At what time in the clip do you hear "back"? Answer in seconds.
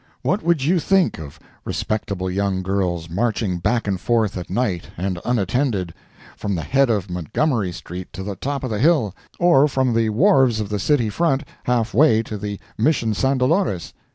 3.59-3.87